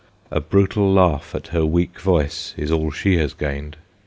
A 0.31 0.41
brutal 0.41 0.91
laugh 0.91 1.35
at 1.35 1.49
her 1.49 1.63
weak 1.63 1.99
voice 1.99 2.55
is 2.57 2.71
all 2.71 2.89
she 2.89 3.17
has 3.17 3.35
gained. 3.35 3.77